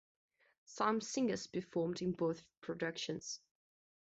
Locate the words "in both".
2.01-2.41